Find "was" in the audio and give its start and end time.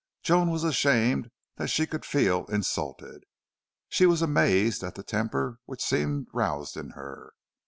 0.49-0.63, 4.07-4.23